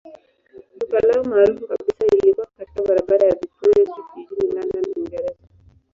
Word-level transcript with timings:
Duka 0.79 0.99
lao 1.01 1.23
maarufu 1.23 1.67
kabisa 1.67 2.03
lilikuwa 2.11 2.47
katika 2.57 2.81
barabara 2.81 3.27
ya 3.27 3.35
Victoria 3.35 3.85
Street 3.85 4.15
jijini 4.29 4.53
London, 4.53 4.83
Uingereza. 4.97 5.35